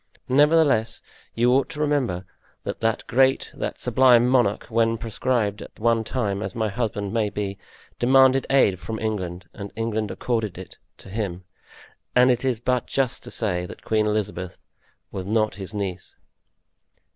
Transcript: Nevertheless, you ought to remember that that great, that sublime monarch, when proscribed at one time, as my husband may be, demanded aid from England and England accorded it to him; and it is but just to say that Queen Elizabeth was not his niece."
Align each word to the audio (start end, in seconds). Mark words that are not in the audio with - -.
Nevertheless, 0.29 1.03
you 1.35 1.51
ought 1.53 1.69
to 1.69 1.79
remember 1.79 2.25
that 2.63 2.79
that 2.81 3.05
great, 3.05 3.51
that 3.53 3.79
sublime 3.79 4.25
monarch, 4.27 4.65
when 4.71 4.97
proscribed 4.97 5.61
at 5.61 5.79
one 5.79 6.03
time, 6.03 6.41
as 6.41 6.55
my 6.55 6.69
husband 6.69 7.13
may 7.13 7.29
be, 7.29 7.59
demanded 7.99 8.47
aid 8.49 8.79
from 8.79 8.97
England 8.97 9.47
and 9.53 9.71
England 9.75 10.09
accorded 10.09 10.57
it 10.57 10.79
to 10.97 11.09
him; 11.09 11.43
and 12.15 12.31
it 12.31 12.43
is 12.43 12.59
but 12.59 12.87
just 12.87 13.21
to 13.25 13.29
say 13.29 13.67
that 13.67 13.83
Queen 13.85 14.07
Elizabeth 14.07 14.59
was 15.11 15.23
not 15.27 15.53
his 15.61 15.71
niece." 15.71 16.17